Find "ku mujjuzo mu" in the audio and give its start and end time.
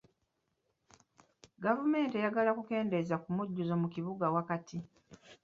3.23-3.87